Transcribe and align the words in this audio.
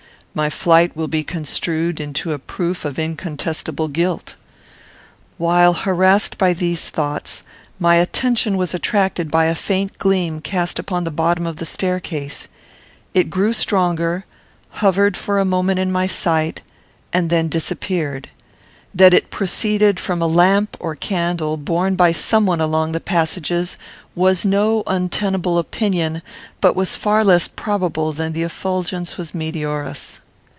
My 0.33 0.49
flight 0.49 0.95
will 0.95 1.09
be 1.09 1.25
construed 1.25 1.99
into 1.99 2.31
a 2.31 2.39
proof 2.39 2.85
of 2.85 2.97
incontestable 2.97 3.89
guilt. 3.89 4.37
While 5.37 5.73
harassed 5.73 6.37
by 6.37 6.53
these 6.53 6.89
thoughts, 6.89 7.43
my 7.79 7.97
attention 7.97 8.55
was 8.55 8.73
attracted 8.73 9.29
by 9.29 9.47
a 9.47 9.55
faint 9.55 9.99
gleam 9.99 10.39
cast 10.39 10.79
upon 10.79 11.03
the 11.03 11.11
bottom 11.11 11.45
of 11.45 11.57
the 11.57 11.65
staircase. 11.65 12.47
It 13.13 13.29
grew 13.29 13.51
stronger, 13.51 14.23
hovered 14.79 15.17
for 15.17 15.37
a 15.37 15.43
moment 15.43 15.79
in 15.79 15.91
my 15.91 16.07
sight, 16.07 16.61
and 17.11 17.29
then 17.29 17.49
disappeared. 17.49 18.29
That 18.93 19.13
it 19.13 19.29
proceeded 19.31 20.01
from 20.01 20.21
a 20.21 20.27
lamp 20.27 20.75
or 20.81 20.95
candle, 20.95 21.55
borne 21.55 21.95
by 21.95 22.11
some 22.11 22.45
one 22.45 22.59
along 22.59 22.91
the 22.91 22.99
passages, 22.99 23.77
was 24.15 24.43
no 24.43 24.83
untenable 24.85 25.57
opinion, 25.57 26.21
but 26.59 26.75
was 26.75 26.97
far 26.97 27.23
less 27.23 27.47
probable 27.47 28.11
than 28.11 28.33
that 28.33 28.39
the 28.39 28.43
effulgence 28.43 29.17
was 29.17 29.33
meteorous. 29.33 30.19